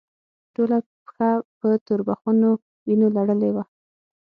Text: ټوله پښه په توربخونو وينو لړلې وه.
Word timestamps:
ټوله 0.53 0.77
پښه 1.03 1.29
په 1.59 1.69
توربخونو 1.87 2.49
وينو 2.85 3.07
لړلې 3.17 3.49
وه. 3.55 3.63